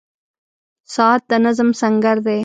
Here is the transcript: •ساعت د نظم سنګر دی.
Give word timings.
•ساعت 0.93 1.21
د 1.29 1.31
نظم 1.45 1.69
سنګر 1.81 2.17
دی. 2.25 2.39